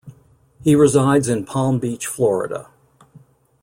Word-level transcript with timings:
He 0.63 0.73
resides 0.73 1.29
in 1.29 1.45
Palm 1.45 1.77
Beach, 1.77 2.07
Florida. 2.07 2.71